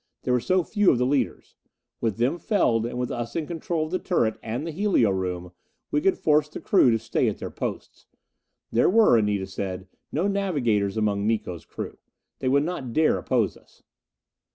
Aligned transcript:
There 0.23 0.33
were 0.33 0.39
so 0.39 0.63
few 0.63 0.89
of 0.89 0.97
the 0.97 1.05
leaders. 1.05 1.53
With 1.99 2.17
them 2.17 2.39
felled, 2.39 2.87
and 2.87 2.97
with 2.97 3.11
us 3.11 3.35
in 3.35 3.45
control 3.45 3.85
of 3.85 3.91
the 3.91 3.99
turret 3.99 4.35
and 4.41 4.65
the 4.65 4.71
helio 4.71 5.11
room 5.11 5.51
we 5.91 6.01
could 6.01 6.17
force 6.17 6.49
the 6.49 6.59
crew 6.59 6.89
to 6.89 6.97
stay 6.97 7.27
at 7.29 7.37
their 7.37 7.51
posts. 7.51 8.07
There 8.71 8.89
were, 8.89 9.15
Anita 9.15 9.45
said, 9.45 9.87
no 10.11 10.27
navigators 10.27 10.97
among 10.97 11.27
Miko's 11.27 11.65
crew. 11.65 11.99
They 12.39 12.49
would 12.49 12.63
not 12.63 12.93
dare 12.93 13.19
oppose 13.19 13.55
us. 13.55 13.83